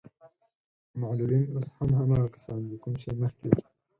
[1.01, 3.61] معلولين اوس هم هماغه کسان دي کوم چې مخکې وو.